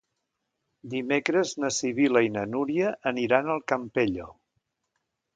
Dimecres 0.93 1.51
na 1.63 1.69
Sibil·la 1.75 2.23
i 2.27 2.31
na 2.37 2.45
Núria 2.53 2.93
aniran 3.11 3.51
al 3.57 3.61
Campello. 3.73 4.31